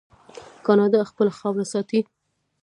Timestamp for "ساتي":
1.73-1.99